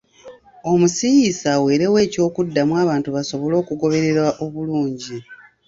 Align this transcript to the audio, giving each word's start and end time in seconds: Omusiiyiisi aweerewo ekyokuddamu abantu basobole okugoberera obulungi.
Omusiiyiisi 0.71 1.45
aweerewo 1.55 1.97
ekyokuddamu 2.05 2.73
abantu 2.83 3.09
basobole 3.15 3.55
okugoberera 3.61 4.25
obulungi. 4.45 5.17